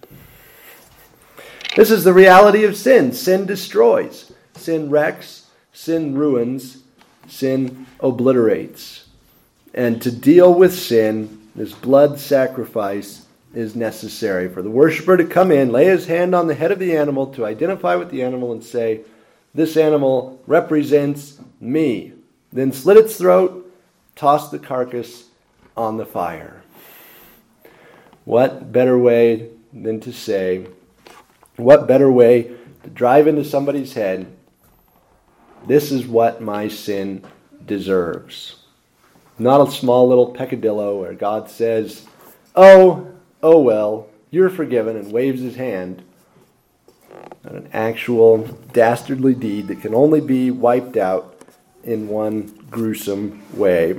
This 1.75 1.91
is 1.91 2.03
the 2.03 2.13
reality 2.13 2.63
of 2.63 2.77
sin. 2.77 3.11
Sin 3.13 3.45
destroys, 3.45 4.31
sin 4.55 4.89
wrecks, 4.89 5.47
sin 5.73 6.15
ruins, 6.15 6.83
sin 7.27 7.87
obliterates. 7.99 9.05
And 9.73 10.01
to 10.01 10.11
deal 10.11 10.53
with 10.53 10.73
sin, 10.77 11.44
this 11.55 11.73
blood 11.73 12.19
sacrifice 12.19 13.25
is 13.53 13.75
necessary 13.75 14.49
for 14.49 14.61
the 14.61 14.69
worshiper 14.69 15.15
to 15.15 15.25
come 15.25 15.51
in, 15.51 15.71
lay 15.71 15.85
his 15.85 16.07
hand 16.07 16.35
on 16.35 16.47
the 16.47 16.55
head 16.55 16.71
of 16.71 16.79
the 16.79 16.95
animal 16.95 17.27
to 17.27 17.45
identify 17.45 17.95
with 17.95 18.11
the 18.11 18.21
animal, 18.21 18.51
and 18.51 18.63
say, 18.63 19.01
this 19.53 19.77
animal 19.77 20.41
represents 20.45 21.39
me. 21.61 22.11
Then 22.51 22.73
slit 22.73 22.97
its 22.97 23.17
throat, 23.17 23.73
toss 24.15 24.51
the 24.51 24.59
carcass 24.59 25.29
on 25.77 25.95
the 25.95 26.05
fire. 26.05 26.61
What 28.25 28.73
better 28.73 28.97
way 28.97 29.49
than 29.71 30.01
to 30.01 30.11
say, 30.11 30.67
what 31.55 31.87
better 31.87 32.11
way 32.11 32.55
to 32.83 32.89
drive 32.89 33.27
into 33.27 33.45
somebody's 33.45 33.93
head, 33.93 34.27
this 35.65 35.91
is 35.91 36.05
what 36.05 36.41
my 36.41 36.67
sin 36.67 37.23
deserves? 37.65 38.64
Not 39.37 39.67
a 39.67 39.71
small 39.71 40.07
little 40.07 40.31
peccadillo 40.31 40.97
where 40.99 41.13
God 41.13 41.49
says, 41.49 42.05
oh, 42.55 43.11
oh 43.43 43.59
well, 43.59 44.07
you're 44.31 44.49
forgiven, 44.49 44.95
and 44.95 45.11
waves 45.11 45.41
his 45.41 45.55
hand. 45.55 46.03
Not 47.43 47.53
an 47.53 47.69
actual 47.73 48.39
dastardly 48.71 49.35
deed 49.35 49.67
that 49.67 49.81
can 49.81 49.93
only 49.93 50.21
be 50.21 50.51
wiped 50.51 50.95
out 50.95 51.37
in 51.83 52.07
one 52.07 52.43
gruesome 52.69 53.43
way. 53.53 53.95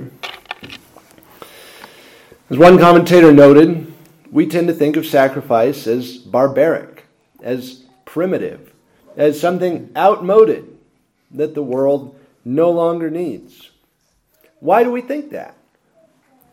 As 2.49 2.57
one 2.57 2.79
commentator 2.79 3.31
noted, 3.31 3.93
we 4.31 4.47
tend 4.47 4.67
to 4.67 4.73
think 4.73 4.97
of 4.97 5.05
sacrifice 5.05 5.85
as 5.85 6.17
barbaric, 6.17 7.05
as 7.41 7.83
primitive, 8.05 8.73
as 9.15 9.39
something 9.39 9.91
outmoded 9.95 10.77
that 11.31 11.53
the 11.53 11.63
world 11.63 12.17
no 12.43 12.71
longer 12.71 13.09
needs. 13.09 13.69
Why 14.59 14.83
do 14.83 14.91
we 14.91 15.01
think 15.01 15.31
that? 15.31 15.55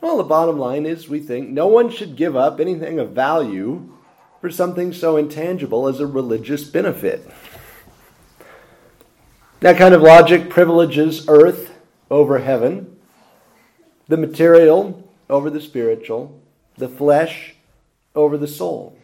Well, 0.00 0.18
the 0.18 0.25
bottom 0.25 0.58
line 0.58 0.84
is 0.84 1.08
we 1.08 1.20
think 1.20 1.49
no 1.49 1.66
one 1.66 1.90
should 1.90 2.16
give 2.16 2.37
up 2.37 2.61
anything 2.61 2.99
of 2.99 3.12
value 3.12 3.90
for 4.40 4.50
something 4.50 4.92
so 4.92 5.16
intangible 5.16 5.88
as 5.88 6.00
a 6.00 6.06
religious 6.06 6.64
benefit. 6.64 7.26
That 9.61 9.78
kind 9.78 9.94
of 9.94 10.02
logic 10.02 10.50
privileges 10.50 11.25
earth 11.26 11.73
over 12.11 12.40
heaven, 12.40 12.99
the 14.08 14.18
material 14.18 15.08
over 15.30 15.49
the 15.49 15.62
spiritual, 15.62 16.38
the 16.76 16.88
flesh 16.88 17.54
over 18.14 18.37
the 18.37 18.46
soul. 18.46 18.99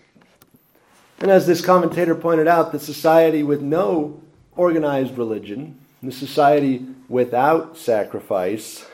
And 1.21 1.31
as 1.31 1.47
this 1.47 1.65
commentator 1.65 2.15
pointed 2.15 2.47
out, 2.47 2.73
the 2.73 2.79
society 2.79 3.43
with 3.43 3.63
no 3.63 4.21
organized 4.55 5.17
religion, 5.17 5.79
the 6.03 6.13
society 6.13 6.87
without 7.11 7.77
sacrifice, 7.77 8.87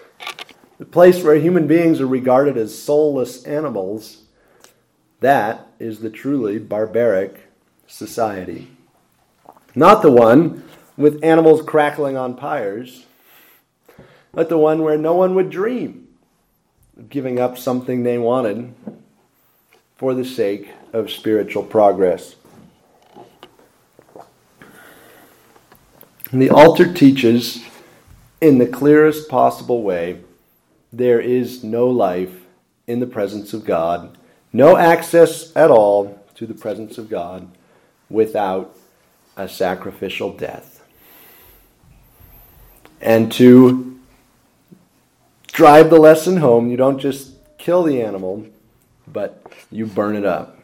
the 0.78 0.86
place 0.86 1.22
where 1.22 1.36
human 1.36 1.66
beings 1.66 2.00
are 2.00 2.06
regarded 2.06 2.56
as 2.56 2.82
soulless 2.82 3.44
animals, 3.44 4.22
that 5.20 5.68
is 5.78 6.00
the 6.00 6.10
truly 6.10 6.58
barbaric 6.58 7.48
society. 7.86 8.68
Not 9.74 10.00
the 10.00 10.10
one 10.10 10.64
with 10.96 11.22
animals 11.22 11.62
crackling 11.62 12.16
on 12.16 12.36
pyres, 12.36 13.04
but 14.32 14.48
the 14.48 14.58
one 14.58 14.82
where 14.82 14.96
no 14.96 15.14
one 15.14 15.34
would 15.34 15.50
dream 15.50 16.08
of 16.96 17.10
giving 17.10 17.38
up 17.38 17.58
something 17.58 18.02
they 18.02 18.16
wanted 18.16 18.74
for 19.96 20.14
the 20.14 20.24
sake 20.24 20.70
of 20.94 21.10
spiritual 21.10 21.62
progress. 21.62 22.36
And 26.30 26.40
the 26.40 26.50
altar 26.50 26.90
teaches 26.90 27.62
in 28.40 28.58
the 28.58 28.66
clearest 28.66 29.28
possible 29.28 29.82
way 29.82 30.20
there 30.92 31.20
is 31.20 31.64
no 31.64 31.88
life 31.88 32.44
in 32.86 33.00
the 33.00 33.06
presence 33.06 33.52
of 33.52 33.64
God, 33.64 34.16
no 34.52 34.76
access 34.76 35.54
at 35.56 35.70
all 35.70 36.22
to 36.34 36.46
the 36.46 36.54
presence 36.54 36.98
of 36.98 37.10
God 37.10 37.48
without 38.08 38.76
a 39.36 39.48
sacrificial 39.48 40.32
death. 40.32 40.84
And 43.00 43.30
to 43.32 43.98
drive 45.48 45.90
the 45.90 45.98
lesson 45.98 46.38
home, 46.38 46.70
you 46.70 46.76
don't 46.76 46.98
just 46.98 47.32
kill 47.58 47.82
the 47.82 48.00
animal, 48.00 48.46
but 49.06 49.42
you 49.70 49.86
burn 49.86 50.16
it 50.16 50.24
up. 50.24 50.58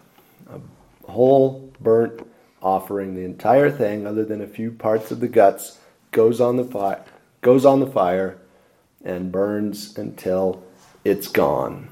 A 0.51 1.11
whole 1.11 1.73
burnt 1.81 2.27
offering, 2.63 3.15
the 3.15 3.25
entire 3.25 3.71
thing, 3.71 4.07
other 4.07 4.25
than 4.25 4.41
a 4.41 4.47
few 4.47 4.71
parts 4.71 5.11
of 5.11 5.21
the 5.21 5.29
guts, 5.29 5.79
goes 6.11 6.41
on 6.41 6.57
the 6.57 6.65
fire, 6.65 7.03
goes 7.43 7.67
on 7.67 7.81
the 7.81 7.87
fire, 7.87 8.39
and 9.05 9.31
burns 9.31 9.99
until 9.99 10.63
it's 11.05 11.29
gone. 11.29 11.89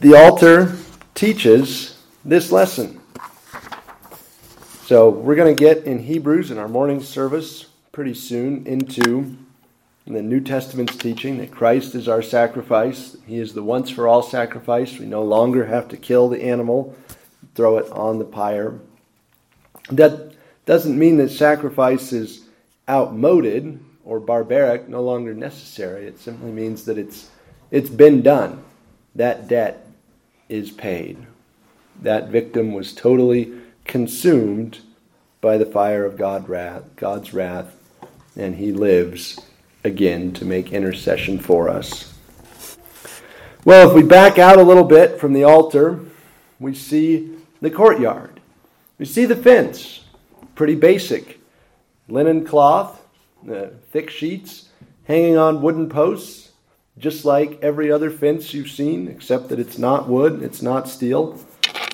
The 0.00 0.14
altar 0.14 0.76
teaches 1.14 2.02
this 2.24 2.52
lesson. 2.52 3.00
So 4.82 5.08
we're 5.08 5.34
going 5.34 5.56
to 5.56 5.58
get 5.58 5.84
in 5.84 6.00
Hebrews 6.00 6.50
in 6.50 6.58
our 6.58 6.68
morning 6.68 7.00
service 7.02 7.66
pretty 7.90 8.12
soon 8.12 8.66
into 8.66 9.34
the 10.06 10.20
New 10.20 10.40
Testament's 10.40 10.96
teaching 10.96 11.38
that 11.38 11.50
Christ 11.50 11.94
is 11.94 12.06
our 12.06 12.20
sacrifice. 12.20 13.16
He 13.26 13.38
is 13.38 13.54
the 13.54 13.62
once 13.62 13.88
for 13.88 14.06
all 14.06 14.22
sacrifice. 14.22 14.98
We 14.98 15.06
no 15.06 15.22
longer 15.22 15.64
have 15.64 15.88
to 15.88 15.96
kill 15.96 16.28
the 16.28 16.42
animal, 16.42 16.94
throw 17.54 17.78
it 17.78 17.90
on 17.90 18.18
the 18.18 18.26
pyre. 18.26 18.78
That 19.88 20.33
doesn't 20.66 20.98
mean 20.98 21.16
that 21.18 21.30
sacrifice 21.30 22.12
is 22.12 22.46
outmoded 22.88 23.80
or 24.04 24.20
barbaric, 24.20 24.88
no 24.88 25.02
longer 25.02 25.34
necessary. 25.34 26.06
It 26.06 26.18
simply 26.18 26.50
means 26.50 26.84
that 26.84 26.98
it's 26.98 27.30
it's 27.70 27.90
been 27.90 28.22
done. 28.22 28.62
That 29.14 29.48
debt 29.48 29.86
is 30.48 30.70
paid. 30.70 31.26
That 32.02 32.28
victim 32.28 32.72
was 32.72 32.92
totally 32.92 33.52
consumed 33.84 34.80
by 35.40 35.58
the 35.58 35.66
fire 35.66 36.04
of 36.04 36.16
God 36.16 36.48
wrath, 36.48 36.84
God's 36.96 37.34
wrath, 37.34 37.74
and 38.36 38.56
he 38.56 38.72
lives 38.72 39.38
again 39.84 40.32
to 40.32 40.44
make 40.44 40.72
intercession 40.72 41.38
for 41.38 41.68
us. 41.68 42.14
Well, 43.64 43.88
if 43.88 43.94
we 43.94 44.02
back 44.02 44.38
out 44.38 44.58
a 44.58 44.62
little 44.62 44.84
bit 44.84 45.18
from 45.18 45.32
the 45.32 45.44
altar, 45.44 46.00
we 46.60 46.74
see 46.74 47.36
the 47.60 47.70
courtyard. 47.70 48.40
We 48.98 49.06
see 49.06 49.24
the 49.24 49.36
fence, 49.36 50.03
pretty 50.54 50.74
basic 50.74 51.40
linen 52.08 52.44
cloth, 52.44 53.00
uh, 53.50 53.66
thick 53.90 54.10
sheets 54.10 54.68
hanging 55.04 55.36
on 55.36 55.62
wooden 55.62 55.88
posts, 55.88 56.52
just 56.98 57.24
like 57.24 57.58
every 57.62 57.90
other 57.90 58.10
fence 58.10 58.54
you've 58.54 58.70
seen, 58.70 59.08
except 59.08 59.48
that 59.48 59.58
it's 59.58 59.78
not 59.78 60.08
wood, 60.08 60.42
it's 60.42 60.62
not 60.62 60.88
steel. 60.88 61.38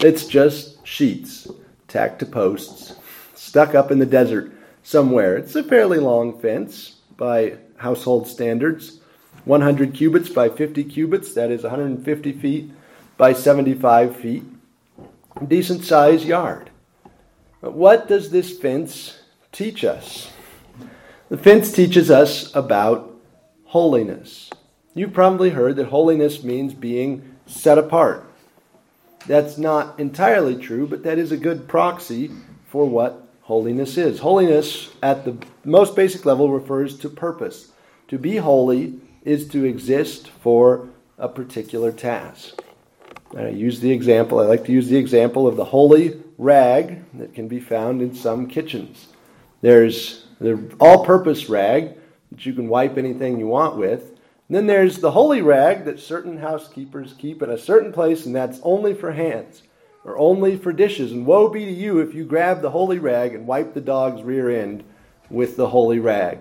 It's 0.01 0.27
just 0.27 0.87
sheets 0.87 1.49
tacked 1.89 2.21
to 2.21 2.27
posts, 2.27 2.95
stuck 3.35 3.75
up 3.75 3.91
in 3.91 3.99
the 3.99 4.07
desert 4.07 4.53
somewhere. 4.83 5.37
It's 5.37 5.57
a 5.57 5.63
fairly 5.63 5.99
long 5.99 6.39
fence 6.39 6.97
by 7.17 7.57
household 7.77 8.29
standards 8.29 9.01
100 9.45 9.95
cubits 9.95 10.29
by 10.29 10.49
50 10.49 10.85
cubits, 10.85 11.35
that 11.35 11.51
is 11.51 11.63
150 11.63 12.33
feet 12.33 12.71
by 13.17 13.33
75 13.33 14.17
feet. 14.17 14.45
Decent 15.47 15.85
sized 15.85 16.25
yard. 16.25 16.70
What 17.61 18.09
does 18.09 18.31
this 18.31 18.59
fence 18.59 19.19
teach 19.53 19.85
us? 19.85 20.31
The 21.29 21.37
fence 21.37 21.73
teaches 21.73 22.11
us 22.11 22.55
about 22.55 23.15
holiness. 23.67 24.51
You've 24.95 25.13
probably 25.13 25.51
heard 25.51 25.77
that 25.77 25.89
holiness 25.89 26.43
means 26.43 26.73
being 26.73 27.37
set 27.47 27.77
apart. 27.77 28.27
That's 29.27 29.59
not 29.59 30.01
entirely 30.01 30.57
true, 30.57 30.87
but 30.87 31.03
that 31.03 31.19
is 31.19 31.33
a 31.33 31.37
good 31.37 31.69
proxy 31.69 32.31
for 32.67 32.89
what 32.89 33.29
holiness 33.43 33.99
is. 33.99 34.21
Holiness, 34.21 34.91
at 35.03 35.27
the 35.27 35.37
most 35.63 35.95
basic 35.95 36.25
level, 36.25 36.51
refers 36.51 36.99
to 37.01 37.11
purpose. 37.11 37.73
To 38.09 38.17
be 38.17 38.37
holy 38.39 38.95
is 39.23 39.47
to 39.49 39.65
exist 39.65 40.29
for 40.29 40.89
a 41.19 41.29
particular 41.29 41.93
task. 41.93 42.63
I 43.37 43.49
use 43.49 43.81
the 43.81 43.93
example, 43.93 44.41
I 44.41 44.47
like 44.47 44.65
to 44.65 44.73
use 44.73 44.89
the 44.89 44.97
example 44.97 45.47
of 45.47 45.57
the 45.57 45.67
holy 45.67 46.21
rag 46.41 47.05
that 47.19 47.35
can 47.35 47.49
be 47.49 47.61
found 47.61 48.01
in 48.01 48.15
some 48.15 48.47
kitchens. 48.47 49.09
There's 49.61 50.25
the 50.41 50.75
all 50.81 51.05
purpose 51.05 51.51
rag 51.51 51.97
that 52.31 52.47
you 52.47 52.55
can 52.55 52.67
wipe 52.67 52.97
anything 52.97 53.39
you 53.39 53.47
want 53.47 53.77
with. 53.77 54.09
And 54.49 54.57
then 54.57 54.67
there's 54.67 54.99
the 54.99 55.11
holy 55.11 55.43
rag 55.43 55.85
that 55.85 56.01
certain 56.01 56.39
housekeepers 56.39 57.15
keep 57.19 57.43
in 57.43 57.51
a 57.51 57.59
certain 57.59 57.93
place, 57.93 58.25
and 58.25 58.35
that's 58.35 58.59
only 58.63 58.95
for 58.95 59.13
hands 59.13 59.63
or 60.03 60.17
only 60.19 60.57
for 60.57 60.73
dishes. 60.73 61.13
And 61.13 61.27
woe 61.27 61.49
be 61.49 61.67
to 61.67 61.71
you 61.71 61.99
if 61.99 62.15
you 62.15 62.25
grab 62.25 62.63
the 62.63 62.71
holy 62.71 62.99
rag 62.99 63.35
and 63.35 63.47
wipe 63.47 63.75
the 63.75 63.81
dog's 63.83 64.23
rear 64.23 64.51
end 64.51 64.83
with 65.29 65.57
the 65.57 65.69
holy 65.69 65.99
rag. 65.99 66.39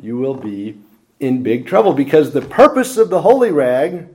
You 0.00 0.18
will 0.18 0.34
be 0.34 0.80
in 1.20 1.44
big 1.44 1.66
trouble 1.66 1.94
because 1.94 2.32
the 2.32 2.42
purpose 2.42 2.96
of 2.96 3.10
the 3.10 3.22
holy 3.22 3.52
rag 3.52 4.08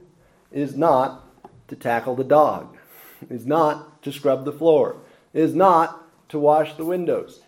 is 0.51 0.75
not 0.75 1.25
to 1.69 1.77
tackle 1.77 2.15
the 2.17 2.25
dog, 2.25 2.77
is 3.29 3.45
not 3.45 4.03
to 4.03 4.11
scrub 4.11 4.43
the 4.43 4.51
floor, 4.51 4.97
is 5.33 5.55
not 5.55 6.07
to 6.29 6.39
wash 6.39 6.75
the 6.75 6.85
windows. 6.85 7.41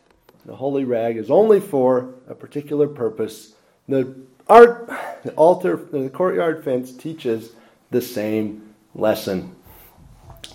The 0.45 0.55
holy 0.55 0.83
rag 0.83 1.17
is 1.17 1.31
only 1.31 1.59
for 1.59 2.15
a 2.27 2.35
particular 2.35 2.87
purpose. 2.87 3.53
The 3.87 4.15
art, 4.47 4.89
the 5.23 5.31
altar, 5.33 5.75
the 5.75 6.09
courtyard 6.09 6.63
fence 6.63 6.91
teaches 6.91 7.51
the 7.91 8.01
same 8.01 8.73
lesson. 8.93 9.55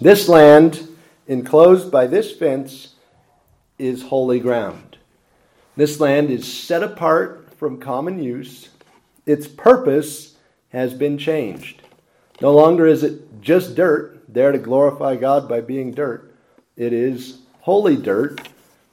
This 0.01 0.29
land, 0.29 0.89
enclosed 1.27 1.91
by 1.91 2.07
this 2.07 2.33
fence, 2.33 2.95
is 3.79 4.03
holy 4.03 4.41
ground. 4.41 4.99
This 5.77 6.01
land 6.01 6.31
is 6.31 6.53
set 6.53 6.83
apart 6.83 7.55
from 7.57 7.79
common 7.79 8.23
use. 8.23 8.69
Its 9.25 9.47
purpose 9.47 10.37
has 10.71 10.93
been 10.93 11.17
changed. 11.17 11.83
No 12.41 12.53
longer 12.53 12.87
is 12.87 13.03
it 13.03 13.41
just 13.41 13.75
dirt, 13.75 14.23
there 14.29 14.53
to 14.53 14.59
glorify 14.59 15.17
God 15.17 15.49
by 15.49 15.61
being 15.61 15.93
dirt. 15.93 16.28
It 16.79 16.93
is 16.93 17.41
holy 17.63 17.97
dirt, 17.97 18.49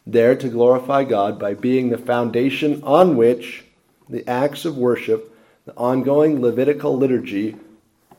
there 0.07 0.35
to 0.35 0.49
glorify 0.49 1.03
God 1.03 1.37
by 1.37 1.53
being 1.53 1.89
the 1.89 1.99
foundation 1.99 2.81
on 2.83 3.15
which 3.15 3.63
the 4.09 4.27
acts 4.27 4.65
of 4.65 4.75
worship, 4.75 5.37
the 5.65 5.77
ongoing 5.77 6.41
Levitical 6.41 6.97
liturgy, 6.97 7.55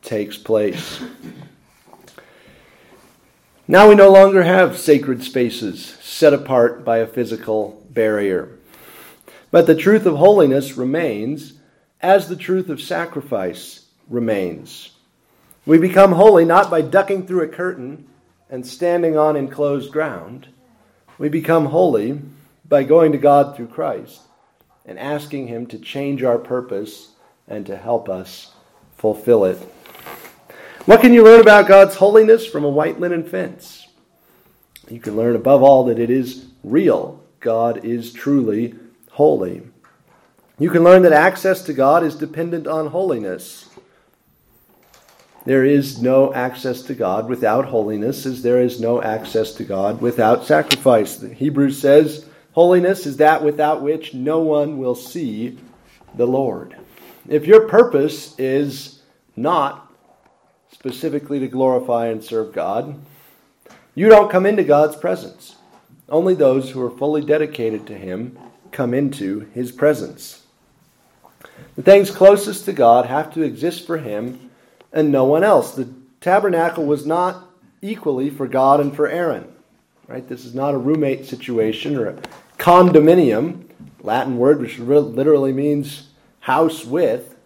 takes 0.03 0.39
place. 0.39 1.03
Now 3.67 3.89
we 3.89 3.97
no 3.97 4.09
longer 4.09 4.45
have 4.45 4.79
sacred 4.79 5.25
spaces 5.25 5.85
set 6.01 6.33
apart 6.33 6.85
by 6.85 6.99
a 6.99 7.07
physical 7.07 7.85
barrier. 7.91 8.57
But 9.51 9.67
the 9.67 9.75
truth 9.75 10.07
of 10.07 10.17
holiness 10.17 10.77
remains 10.77 11.55
as 12.01 12.29
the 12.29 12.37
truth 12.37 12.69
of 12.69 12.81
sacrifice 12.81 13.87
remains. 14.09 14.93
We 15.65 15.79
become 15.79 16.13
holy 16.13 16.45
not 16.45 16.71
by 16.71 16.83
ducking 16.83 17.27
through 17.27 17.43
a 17.43 17.49
curtain 17.49 18.07
and 18.51 18.67
standing 18.67 19.17
on 19.17 19.37
enclosed 19.37 19.93
ground. 19.93 20.49
We 21.19 21.29
become 21.29 21.67
holy 21.67 22.21
by 22.65 22.83
going 22.83 23.13
to 23.13 23.19
God 23.19 23.57
through 23.57 23.69
Christ 23.69 24.23
and 24.85 24.99
asking 24.99 25.49
Him 25.49 25.67
to 25.69 25.79
change 25.79 26.23
our 26.23 26.39
purpose 26.39 27.13
and 27.49 27.67
to 27.67 27.77
help 27.77 28.09
us 28.09 28.53
fulfill 28.97 29.45
it. 29.45 29.59
What 30.87 31.01
can 31.01 31.13
you 31.13 31.25
learn 31.25 31.41
about 31.41 31.67
God's 31.67 31.97
holiness 31.97 32.47
from 32.47 32.65
a 32.65 32.71
white 32.71 33.01
linen 33.01 33.25
fence? 33.25 33.89
You 34.89 35.01
can 35.01 35.17
learn 35.17 35.35
above 35.35 35.63
all 35.63 35.85
that 35.87 35.99
it 35.99 36.11
is 36.11 36.47
real. 36.63 37.25
God 37.41 37.85
is 37.85 38.13
truly 38.13 38.75
holy. 39.11 39.63
You 40.59 40.71
can 40.71 40.85
learn 40.85 41.03
that 41.03 41.13
access 41.13 41.63
to 41.63 41.73
God 41.73 42.05
is 42.05 42.15
dependent 42.15 42.67
on 42.67 42.89
holiness. 42.89 43.69
There 45.47 45.65
is 45.65 46.03
no 46.03 46.35
access 46.35 46.83
to 46.83 46.95
God 46.95 47.29
without 47.29 47.67
holiness, 47.67 48.27
as 48.27 48.43
there 48.43 48.61
is 48.61 48.81
no 48.81 49.01
access 49.01 49.53
to 49.53 49.65
God 49.65 50.01
without 50.01 50.45
sacrifice. 50.45 51.17
The 51.17 51.33
Hebrews 51.33 51.81
says, 51.81 52.27
Holiness 52.53 53.07
is 53.07 53.19
that 53.19 53.45
without 53.45 53.81
which 53.81 54.13
no 54.13 54.41
one 54.41 54.77
will 54.77 54.97
see 54.97 55.57
the 56.17 56.27
Lord. 56.27 56.77
If 57.29 57.47
your 57.47 57.69
purpose 57.69 58.37
is 58.41 59.03
not 59.37 59.93
specifically 60.73 61.39
to 61.39 61.47
glorify 61.47 62.07
and 62.07 62.25
serve 62.25 62.53
God, 62.53 63.01
you 63.95 64.09
don't 64.09 64.31
come 64.31 64.47
into 64.47 64.65
God's 64.65 64.97
presence. 64.97 65.55
Only 66.09 66.35
those 66.35 66.71
who 66.71 66.83
are 66.83 66.91
fully 66.91 67.25
dedicated 67.25 67.87
to 67.87 67.95
Him 67.97 68.37
come 68.73 68.93
into 68.93 69.49
His 69.55 69.71
presence. 69.71 70.43
The 71.77 71.83
things 71.83 72.11
closest 72.11 72.65
to 72.65 72.73
God 72.73 73.07
have 73.07 73.33
to 73.35 73.43
exist 73.43 73.87
for 73.87 73.99
Him 73.99 74.46
and 74.97 75.13
no 75.13 75.25
one 75.27 75.45
else. 75.45 75.75
The 75.75 75.89
tabernacle 76.21 76.87
was 76.87 77.07
not 77.07 77.45
equally 77.83 78.31
for 78.31 78.49
God 78.49 78.81
and 78.81 78.97
for 78.97 79.07
Aaron. 79.07 79.53
Right? 80.09 80.27
This 80.27 80.45
is 80.45 80.55
not 80.55 80.75
a 80.75 80.79
roommate 80.79 81.27
situation 81.27 81.97
or 81.97 82.09
a 82.09 82.19
condominium, 82.59 83.65
Latin 84.01 84.39
word 84.39 84.61
which 84.61 84.79
literally 84.79 85.53
means 85.53 86.09
house 86.41 86.85
with. 86.85 87.37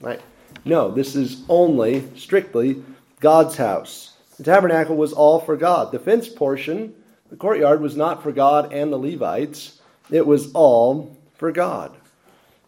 Right? 0.00 0.20
No, 0.64 0.90
this 0.90 1.16
is 1.16 1.42
only, 1.48 2.04
strictly, 2.16 2.82
God's 3.18 3.56
house. 3.56 4.16
The 4.36 4.44
tabernacle 4.44 4.96
was 4.96 5.12
all 5.12 5.40
for 5.40 5.56
God. 5.56 5.90
The 5.90 5.98
fence 5.98 6.28
portion, 6.28 6.94
the 7.30 7.36
courtyard, 7.36 7.80
was 7.80 7.96
not 7.96 8.22
for 8.22 8.30
God 8.30 8.72
and 8.72 8.92
the 8.92 8.98
Levites, 8.98 9.80
it 10.10 10.24
was 10.24 10.52
all 10.52 11.16
for 11.34 11.50
God. 11.50 11.96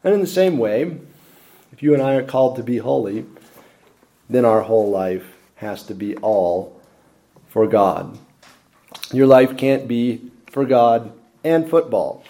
And 0.03 0.13
in 0.13 0.21
the 0.21 0.27
same 0.27 0.59
way, 0.59 0.97
if 1.73 1.83
you 1.83 1.95
and 1.95 2.03
I 2.03 2.15
are 2.15 2.23
called 2.25 2.57
to 2.57 2.63
be 2.65 2.79
holy, 2.79 3.25
then 4.29 4.45
our 4.45 4.63
whole 4.63 4.91
life 4.91 5.35
has 5.57 5.83
to 5.85 5.95
be 5.95 6.17
all 6.17 6.81
for 7.49 7.67
God. 7.67 8.19
Your 9.13 9.27
life 9.27 9.57
can't 9.57 9.89
be 9.89 10.31
for 10.51 10.65
God 10.65 11.13
and 11.45 11.69
football, 11.69 12.25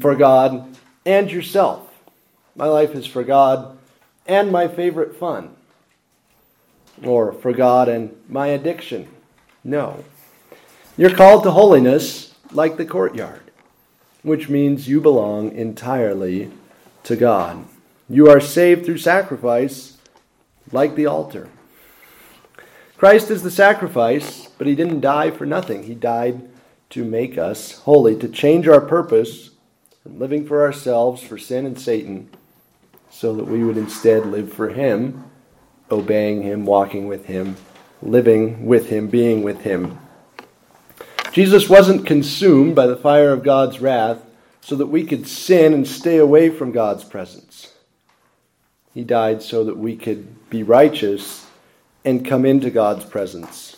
for 0.00 0.14
God 0.14 0.76
and 1.06 1.30
yourself. 1.30 1.88
My 2.54 2.66
life 2.66 2.94
is 2.94 3.06
for 3.06 3.24
God 3.24 3.78
and 4.26 4.52
my 4.52 4.68
favorite 4.68 5.16
fun, 5.16 5.56
or 7.02 7.32
for 7.32 7.52
God 7.52 7.88
and 7.88 8.14
my 8.28 8.48
addiction. 8.48 9.08
No. 9.64 10.04
You're 10.96 11.14
called 11.14 11.44
to 11.44 11.50
holiness 11.52 12.34
like 12.52 12.76
the 12.76 12.84
courtyard, 12.84 13.50
which 14.22 14.48
means 14.48 14.88
you 14.88 15.00
belong 15.00 15.52
entirely 15.52 16.50
to 17.04 17.16
God. 17.16 17.64
You 18.08 18.28
are 18.28 18.40
saved 18.40 18.84
through 18.84 18.98
sacrifice 18.98 19.91
like 20.70 20.94
the 20.94 21.06
altar. 21.06 21.48
Christ 22.96 23.30
is 23.30 23.42
the 23.42 23.50
sacrifice, 23.50 24.48
but 24.58 24.66
he 24.66 24.74
didn't 24.74 25.00
die 25.00 25.30
for 25.30 25.44
nothing. 25.44 25.82
He 25.82 25.94
died 25.94 26.48
to 26.90 27.04
make 27.04 27.36
us 27.38 27.80
holy, 27.80 28.16
to 28.16 28.28
change 28.28 28.68
our 28.68 28.80
purpose 28.80 29.50
from 30.02 30.18
living 30.18 30.46
for 30.46 30.62
ourselves, 30.62 31.22
for 31.22 31.38
sin 31.38 31.66
and 31.66 31.80
Satan 31.80 32.30
so 33.12 33.34
that 33.34 33.44
we 33.44 33.62
would 33.62 33.76
instead 33.76 34.26
live 34.26 34.52
for 34.52 34.70
Him, 34.70 35.24
obeying 35.90 36.42
Him, 36.42 36.64
walking 36.64 37.06
with 37.06 37.26
Him, 37.26 37.56
living 38.00 38.66
with 38.66 38.88
Him, 38.88 39.08
being 39.08 39.42
with 39.42 39.60
Him. 39.60 39.98
Jesus 41.30 41.68
wasn't 41.68 42.06
consumed 42.06 42.74
by 42.74 42.86
the 42.86 42.96
fire 42.96 43.32
of 43.32 43.44
God's 43.44 43.80
wrath 43.80 44.22
so 44.62 44.76
that 44.76 44.86
we 44.86 45.04
could 45.04 45.28
sin 45.28 45.74
and 45.74 45.86
stay 45.86 46.16
away 46.16 46.48
from 46.48 46.72
God's 46.72 47.04
presence. 47.04 47.72
He 48.94 49.04
died 49.04 49.42
so 49.42 49.64
that 49.64 49.78
we 49.78 49.96
could 49.96 50.50
be 50.50 50.62
righteous 50.62 51.46
and 52.04 52.26
come 52.26 52.44
into 52.44 52.70
God's 52.70 53.04
presence. 53.04 53.76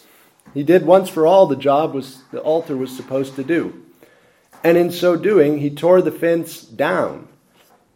He 0.52 0.62
did 0.62 0.86
once 0.86 1.08
for 1.08 1.26
all 1.26 1.46
the 1.46 1.56
job 1.56 1.94
was 1.94 2.22
the 2.32 2.40
altar 2.40 2.76
was 2.76 2.94
supposed 2.94 3.36
to 3.36 3.44
do. 3.44 3.82
And 4.62 4.78
in 4.78 4.90
so 4.90 5.16
doing, 5.16 5.58
he 5.58 5.70
tore 5.70 6.00
the 6.00 6.10
fence 6.10 6.62
down 6.62 7.28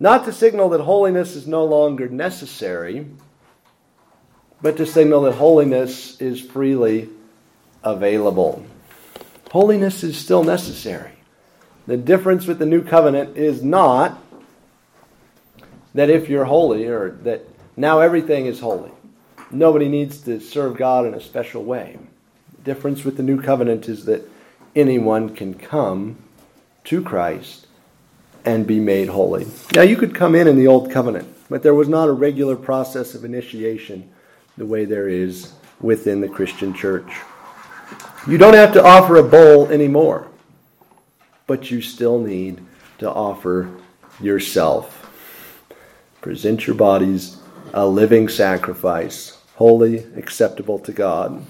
not 0.00 0.24
to 0.26 0.32
signal 0.32 0.68
that 0.70 0.82
holiness 0.82 1.34
is 1.34 1.46
no 1.46 1.64
longer 1.64 2.08
necessary, 2.08 3.06
but 4.62 4.76
to 4.76 4.86
signal 4.86 5.22
that 5.22 5.34
holiness 5.34 6.20
is 6.20 6.40
freely 6.40 7.08
available. 7.82 8.64
Holiness 9.50 10.04
is 10.04 10.16
still 10.16 10.44
necessary. 10.44 11.12
The 11.86 11.96
difference 11.96 12.46
with 12.46 12.58
the 12.58 12.66
new 12.66 12.82
covenant 12.82 13.36
is 13.36 13.62
not 13.62 14.22
that 15.94 16.10
if 16.10 16.28
you're 16.28 16.44
holy 16.44 16.86
or 16.86 17.10
that 17.22 17.48
now 17.76 18.00
everything 18.00 18.46
is 18.46 18.60
holy. 18.60 18.90
Nobody 19.50 19.88
needs 19.88 20.20
to 20.22 20.40
serve 20.40 20.76
God 20.76 21.06
in 21.06 21.14
a 21.14 21.20
special 21.20 21.64
way. 21.64 21.98
The 22.56 22.62
difference 22.62 23.04
with 23.04 23.16
the 23.16 23.22
new 23.22 23.40
covenant 23.40 23.88
is 23.88 24.04
that 24.04 24.28
anyone 24.76 25.34
can 25.34 25.54
come 25.54 26.16
to 26.84 27.02
Christ 27.02 27.66
and 28.44 28.66
be 28.66 28.80
made 28.80 29.08
holy. 29.08 29.46
Now, 29.74 29.82
you 29.82 29.96
could 29.96 30.14
come 30.14 30.34
in 30.34 30.48
in 30.48 30.56
the 30.56 30.66
Old 30.66 30.90
Covenant, 30.90 31.28
but 31.48 31.62
there 31.62 31.74
was 31.74 31.88
not 31.88 32.08
a 32.08 32.12
regular 32.12 32.56
process 32.56 33.14
of 33.14 33.24
initiation 33.24 34.10
the 34.56 34.66
way 34.66 34.84
there 34.84 35.08
is 35.08 35.52
within 35.80 36.20
the 36.20 36.28
Christian 36.28 36.74
church. 36.74 37.10
You 38.26 38.38
don't 38.38 38.54
have 38.54 38.72
to 38.72 38.84
offer 38.84 39.16
a 39.16 39.22
bowl 39.22 39.68
anymore, 39.68 40.28
but 41.46 41.70
you 41.70 41.80
still 41.80 42.18
need 42.18 42.60
to 42.98 43.10
offer 43.10 43.70
yourself. 44.20 44.97
Present 46.20 46.66
your 46.66 46.76
bodies 46.76 47.38
a 47.72 47.86
living 47.86 48.28
sacrifice, 48.28 49.38
holy, 49.54 49.98
acceptable 50.16 50.78
to 50.80 50.92
God. 50.92 51.44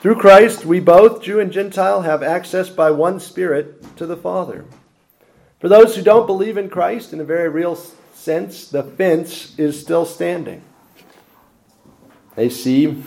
Through 0.00 0.16
Christ, 0.16 0.64
we 0.64 0.80
both, 0.80 1.22
Jew 1.22 1.40
and 1.40 1.50
Gentile, 1.50 2.02
have 2.02 2.22
access 2.22 2.68
by 2.68 2.90
one 2.90 3.20
Spirit 3.20 3.96
to 3.96 4.06
the 4.06 4.16
Father. 4.16 4.64
For 5.60 5.68
those 5.68 5.96
who 5.96 6.02
don't 6.02 6.26
believe 6.26 6.58
in 6.58 6.68
Christ, 6.68 7.12
in 7.12 7.20
a 7.20 7.24
very 7.24 7.48
real 7.48 7.74
sense, 8.12 8.68
the 8.68 8.82
fence 8.82 9.58
is 9.58 9.80
still 9.80 10.04
standing. 10.04 10.62
They 12.36 12.50
see 12.50 13.02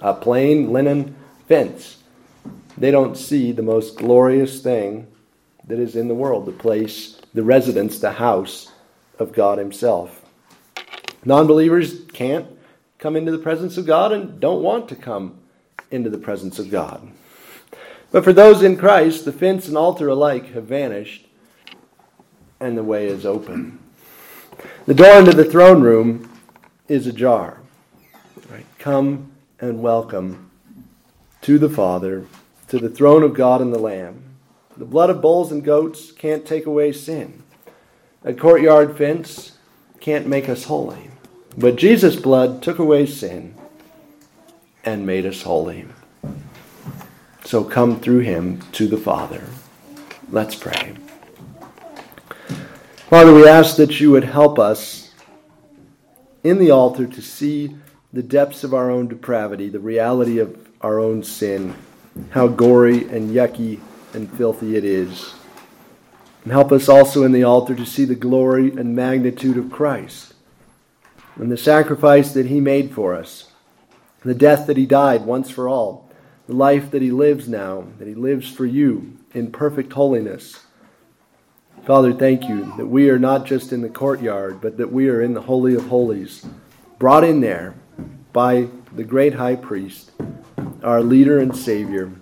a 0.00 0.12
plain 0.12 0.72
linen 0.72 1.16
fence. 1.48 2.02
They 2.76 2.90
don't 2.90 3.16
see 3.16 3.52
the 3.52 3.62
most 3.62 3.96
glorious 3.96 4.60
thing 4.60 5.06
that 5.66 5.78
is 5.78 5.96
in 5.96 6.08
the 6.08 6.14
world 6.14 6.44
the 6.44 6.52
place, 6.52 7.18
the 7.32 7.42
residence, 7.42 7.98
the 7.98 8.12
house 8.12 8.70
of 9.18 9.32
God 9.32 9.58
Himself. 9.58 10.22
Non 11.24 11.46
believers 11.46 12.02
can't 12.12 12.46
come 12.98 13.16
into 13.16 13.32
the 13.32 13.38
presence 13.38 13.76
of 13.76 13.86
God 13.86 14.12
and 14.12 14.40
don't 14.40 14.62
want 14.62 14.88
to 14.88 14.96
come 14.96 15.38
into 15.90 16.10
the 16.10 16.18
presence 16.18 16.58
of 16.58 16.70
God. 16.70 17.10
But 18.10 18.24
for 18.24 18.32
those 18.32 18.62
in 18.62 18.76
Christ, 18.76 19.24
the 19.24 19.32
fence 19.32 19.68
and 19.68 19.76
altar 19.76 20.08
alike 20.08 20.52
have 20.52 20.64
vanished 20.64 21.26
and 22.60 22.78
the 22.78 22.82
way 22.82 23.06
is 23.06 23.26
open. 23.26 23.78
The 24.86 24.94
door 24.94 25.18
into 25.18 25.32
the 25.32 25.44
throne 25.44 25.82
room 25.82 26.30
is 26.88 27.06
ajar. 27.06 27.60
Right? 28.50 28.66
Come 28.78 29.32
and 29.60 29.82
welcome 29.82 30.50
to 31.42 31.58
the 31.58 31.68
Father, 31.68 32.26
to 32.68 32.78
the 32.78 32.88
throne 32.88 33.22
of 33.22 33.34
God 33.34 33.60
and 33.60 33.72
the 33.72 33.78
Lamb. 33.78 34.22
The 34.76 34.84
blood 34.84 35.10
of 35.10 35.20
bulls 35.20 35.52
and 35.52 35.62
goats 35.62 36.10
can't 36.10 36.44
take 36.46 36.66
away 36.66 36.92
sin. 36.92 37.43
A 38.24 38.32
courtyard 38.32 38.96
fence 38.96 39.58
can't 40.00 40.26
make 40.26 40.48
us 40.48 40.64
holy. 40.64 41.10
But 41.58 41.76
Jesus' 41.76 42.16
blood 42.16 42.62
took 42.62 42.78
away 42.78 43.04
sin 43.04 43.54
and 44.82 45.06
made 45.06 45.26
us 45.26 45.42
holy. 45.42 45.84
So 47.44 47.62
come 47.62 48.00
through 48.00 48.20
him 48.20 48.62
to 48.72 48.86
the 48.86 48.96
Father. 48.96 49.44
Let's 50.30 50.54
pray. 50.54 50.94
Father, 53.10 53.34
we 53.34 53.46
ask 53.46 53.76
that 53.76 54.00
you 54.00 54.10
would 54.10 54.24
help 54.24 54.58
us 54.58 55.12
in 56.42 56.58
the 56.58 56.70
altar 56.70 57.06
to 57.06 57.20
see 57.20 57.76
the 58.12 58.22
depths 58.22 58.64
of 58.64 58.72
our 58.72 58.90
own 58.90 59.06
depravity, 59.06 59.68
the 59.68 59.80
reality 59.80 60.38
of 60.38 60.56
our 60.80 60.98
own 60.98 61.22
sin, 61.22 61.74
how 62.30 62.46
gory 62.46 63.06
and 63.08 63.30
yucky 63.34 63.80
and 64.14 64.32
filthy 64.32 64.76
it 64.76 64.84
is. 64.84 65.34
And 66.44 66.52
help 66.52 66.72
us 66.72 66.88
also 66.88 67.24
in 67.24 67.32
the 67.32 67.42
altar 67.42 67.74
to 67.74 67.86
see 67.86 68.04
the 68.04 68.14
glory 68.14 68.70
and 68.70 68.94
magnitude 68.94 69.56
of 69.56 69.72
Christ 69.72 70.34
and 71.36 71.50
the 71.50 71.56
sacrifice 71.56 72.32
that 72.34 72.46
he 72.46 72.60
made 72.60 72.94
for 72.94 73.14
us, 73.14 73.50
the 74.22 74.34
death 74.34 74.66
that 74.66 74.76
he 74.76 74.86
died 74.86 75.24
once 75.24 75.50
for 75.50 75.68
all, 75.68 76.08
the 76.46 76.54
life 76.54 76.90
that 76.90 77.02
he 77.02 77.10
lives 77.10 77.48
now, 77.48 77.86
that 77.98 78.06
he 78.06 78.14
lives 78.14 78.50
for 78.50 78.66
you 78.66 79.16
in 79.32 79.50
perfect 79.50 79.94
holiness. 79.94 80.60
Father, 81.86 82.12
thank 82.12 82.48
you 82.48 82.72
that 82.76 82.86
we 82.86 83.10
are 83.10 83.18
not 83.18 83.46
just 83.46 83.72
in 83.72 83.82
the 83.82 83.88
courtyard, 83.88 84.60
but 84.60 84.76
that 84.76 84.92
we 84.92 85.08
are 85.08 85.20
in 85.20 85.34
the 85.34 85.42
Holy 85.42 85.74
of 85.74 85.86
Holies, 85.88 86.46
brought 86.98 87.24
in 87.24 87.40
there 87.40 87.74
by 88.32 88.68
the 88.94 89.04
great 89.04 89.34
high 89.34 89.56
priest, 89.56 90.12
our 90.82 91.02
leader 91.02 91.38
and 91.38 91.56
Savior. 91.56 92.12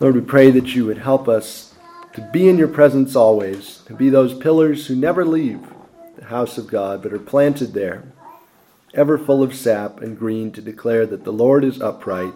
Lord, 0.00 0.14
we 0.14 0.20
pray 0.20 0.50
that 0.50 0.74
you 0.74 0.86
would 0.86 0.98
help 0.98 1.28
us 1.28 1.67
to 2.14 2.20
be 2.32 2.48
in 2.48 2.58
your 2.58 2.68
presence 2.68 3.14
always, 3.14 3.78
to 3.86 3.94
be 3.94 4.10
those 4.10 4.34
pillars 4.34 4.86
who 4.86 4.96
never 4.96 5.24
leave 5.24 5.60
the 6.16 6.24
house 6.24 6.58
of 6.58 6.66
God, 6.66 7.02
but 7.02 7.12
are 7.12 7.18
planted 7.18 7.74
there, 7.74 8.04
ever 8.94 9.18
full 9.18 9.42
of 9.42 9.54
sap 9.54 10.00
and 10.00 10.18
green, 10.18 10.50
to 10.52 10.60
declare 10.60 11.06
that 11.06 11.24
the 11.24 11.32
Lord 11.32 11.64
is 11.64 11.80
upright. 11.80 12.34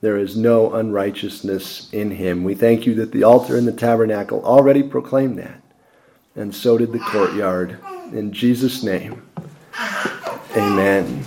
There 0.00 0.16
is 0.16 0.36
no 0.36 0.72
unrighteousness 0.72 1.92
in 1.92 2.12
him. 2.12 2.42
We 2.42 2.54
thank 2.54 2.86
you 2.86 2.94
that 2.96 3.12
the 3.12 3.24
altar 3.24 3.56
and 3.56 3.68
the 3.68 3.72
tabernacle 3.72 4.44
already 4.44 4.82
proclaim 4.82 5.36
that, 5.36 5.62
and 6.34 6.54
so 6.54 6.78
did 6.78 6.92
the 6.92 6.98
courtyard. 6.98 7.78
In 8.12 8.32
Jesus' 8.32 8.82
name, 8.82 9.22
amen. 10.56 11.24